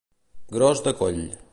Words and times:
Gros 0.55 0.81
de 0.89 0.95
coll. 1.03 1.25